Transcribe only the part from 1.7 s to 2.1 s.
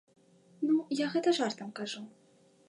кажу.